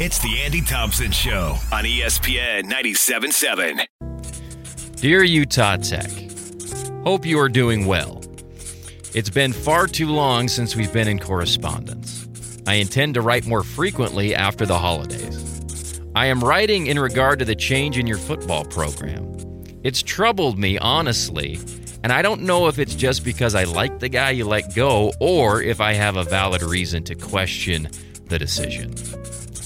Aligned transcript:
It's 0.00 0.18
the 0.20 0.40
Andy 0.40 0.62
Thompson 0.62 1.12
Show 1.12 1.58
on 1.70 1.84
ESPN 1.84 2.72
97.7. 2.72 4.96
Dear 4.96 5.24
Utah 5.24 5.76
Tech, 5.76 6.10
hope 7.04 7.26
you 7.26 7.38
are 7.38 7.50
doing 7.50 7.84
well. 7.84 8.22
It's 9.12 9.28
been 9.28 9.52
far 9.52 9.86
too 9.86 10.06
long 10.06 10.48
since 10.48 10.74
we've 10.74 10.90
been 10.90 11.06
in 11.06 11.18
correspondence. 11.18 12.26
I 12.66 12.76
intend 12.76 13.12
to 13.12 13.20
write 13.20 13.46
more 13.46 13.62
frequently 13.62 14.34
after 14.34 14.64
the 14.64 14.78
holidays. 14.78 16.00
I 16.14 16.24
am 16.24 16.42
writing 16.42 16.86
in 16.86 16.98
regard 16.98 17.38
to 17.40 17.44
the 17.44 17.54
change 17.54 17.98
in 17.98 18.06
your 18.06 18.16
football 18.16 18.64
program. 18.64 19.30
It's 19.82 20.02
troubled 20.02 20.58
me, 20.58 20.78
honestly, 20.78 21.58
and 22.02 22.10
I 22.10 22.22
don't 22.22 22.44
know 22.44 22.68
if 22.68 22.78
it's 22.78 22.94
just 22.94 23.22
because 23.22 23.54
I 23.54 23.64
like 23.64 23.98
the 23.98 24.08
guy 24.08 24.30
you 24.30 24.46
let 24.46 24.74
go 24.74 25.12
or 25.20 25.60
if 25.60 25.78
I 25.78 25.92
have 25.92 26.16
a 26.16 26.24
valid 26.24 26.62
reason 26.62 27.04
to 27.04 27.14
question 27.14 27.90
the 28.28 28.38
decision. 28.38 28.94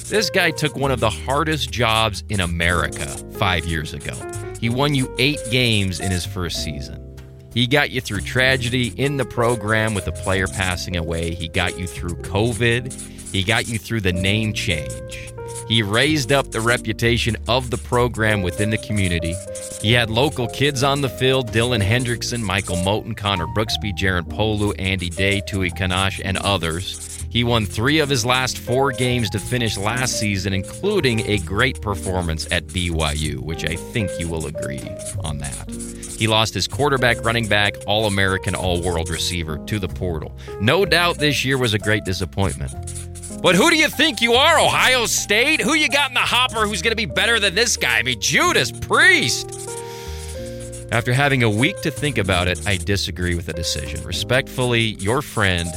This 0.04 0.28
guy 0.28 0.50
took 0.50 0.76
one 0.76 0.90
of 0.90 1.00
the 1.00 1.08
hardest 1.08 1.70
jobs 1.70 2.24
in 2.28 2.40
America 2.40 3.06
five 3.38 3.64
years 3.64 3.94
ago. 3.94 4.12
He 4.60 4.68
won 4.68 4.94
you 4.94 5.12
eight 5.18 5.40
games 5.50 5.98
in 5.98 6.10
his 6.10 6.26
first 6.26 6.62
season. 6.62 7.16
He 7.54 7.66
got 7.66 7.90
you 7.90 8.02
through 8.02 8.20
tragedy 8.20 8.88
in 8.98 9.16
the 9.16 9.24
program 9.24 9.94
with 9.94 10.06
a 10.06 10.12
player 10.12 10.46
passing 10.46 10.98
away. 10.98 11.34
He 11.34 11.48
got 11.48 11.78
you 11.78 11.86
through 11.86 12.16
COVID. 12.16 12.92
He 13.32 13.42
got 13.42 13.66
you 13.66 13.78
through 13.78 14.02
the 14.02 14.12
name 14.12 14.52
change. 14.52 15.32
He 15.68 15.82
raised 15.82 16.32
up 16.32 16.50
the 16.50 16.60
reputation 16.60 17.38
of 17.48 17.70
the 17.70 17.78
program 17.78 18.42
within 18.42 18.68
the 18.68 18.78
community. 18.78 19.34
He 19.80 19.92
had 19.92 20.10
local 20.10 20.48
kids 20.48 20.82
on 20.82 21.00
the 21.00 21.08
field 21.08 21.50
Dylan 21.50 21.82
Hendrickson, 21.82 22.42
Michael 22.42 22.76
Moten, 22.76 23.16
Connor 23.16 23.46
Brooksby, 23.46 23.96
Jaron 23.96 24.28
Polu, 24.28 24.74
Andy 24.78 25.08
Day, 25.08 25.40
Tui 25.40 25.70
Kanash, 25.70 26.20
and 26.22 26.36
others. 26.36 27.13
He 27.34 27.42
won 27.42 27.66
three 27.66 27.98
of 27.98 28.08
his 28.08 28.24
last 28.24 28.58
four 28.58 28.92
games 28.92 29.28
to 29.30 29.40
finish 29.40 29.76
last 29.76 30.20
season, 30.20 30.52
including 30.52 31.28
a 31.28 31.38
great 31.38 31.80
performance 31.82 32.46
at 32.52 32.68
BYU, 32.68 33.40
which 33.40 33.64
I 33.64 33.74
think 33.74 34.08
you 34.20 34.28
will 34.28 34.46
agree 34.46 34.88
on 35.24 35.38
that. 35.38 35.68
He 36.16 36.28
lost 36.28 36.54
his 36.54 36.68
quarterback, 36.68 37.24
running 37.24 37.48
back, 37.48 37.74
All 37.88 38.06
American, 38.06 38.54
All 38.54 38.80
World 38.80 39.08
receiver 39.08 39.58
to 39.66 39.80
the 39.80 39.88
portal. 39.88 40.38
No 40.60 40.84
doubt 40.84 41.18
this 41.18 41.44
year 41.44 41.58
was 41.58 41.74
a 41.74 41.78
great 41.78 42.04
disappointment. 42.04 42.72
But 43.42 43.56
who 43.56 43.68
do 43.68 43.76
you 43.76 43.88
think 43.88 44.22
you 44.22 44.34
are, 44.34 44.60
Ohio 44.60 45.04
State? 45.06 45.60
Who 45.60 45.74
you 45.74 45.88
got 45.88 46.10
in 46.10 46.14
the 46.14 46.20
hopper 46.20 46.68
who's 46.68 46.82
going 46.82 46.92
to 46.92 46.96
be 46.96 47.04
better 47.04 47.40
than 47.40 47.56
this 47.56 47.76
guy? 47.76 47.98
I 47.98 48.04
mean, 48.04 48.20
Judas 48.20 48.70
Priest. 48.70 49.50
After 50.92 51.12
having 51.12 51.42
a 51.42 51.50
week 51.50 51.80
to 51.80 51.90
think 51.90 52.16
about 52.16 52.46
it, 52.46 52.64
I 52.64 52.76
disagree 52.76 53.34
with 53.34 53.46
the 53.46 53.52
decision. 53.52 54.04
Respectfully, 54.04 54.94
your 55.00 55.20
friend, 55.20 55.68